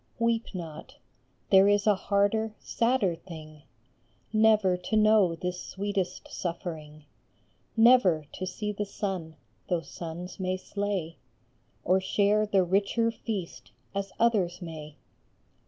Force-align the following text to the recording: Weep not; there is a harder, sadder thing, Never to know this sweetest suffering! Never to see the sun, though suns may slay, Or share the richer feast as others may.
Weep 0.17 0.55
not; 0.55 0.95
there 1.51 1.67
is 1.67 1.85
a 1.85 1.93
harder, 1.93 2.55
sadder 2.57 3.13
thing, 3.15 3.61
Never 4.33 4.75
to 4.75 4.95
know 4.97 5.35
this 5.35 5.61
sweetest 5.63 6.27
suffering! 6.27 7.03
Never 7.77 8.25
to 8.33 8.47
see 8.47 8.71
the 8.71 8.87
sun, 8.87 9.35
though 9.69 9.81
suns 9.81 10.39
may 10.39 10.57
slay, 10.57 11.17
Or 11.85 12.01
share 12.01 12.47
the 12.47 12.63
richer 12.63 13.11
feast 13.11 13.73
as 13.93 14.11
others 14.17 14.59
may. 14.59 14.95